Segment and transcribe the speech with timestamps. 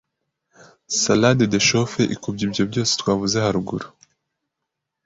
[1.01, 3.87] Salade du chauffe Ikubye ibyo byose twavuze haruguru